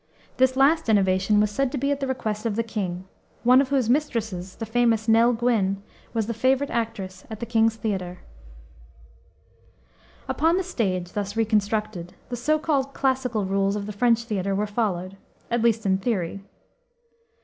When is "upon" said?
10.27-10.57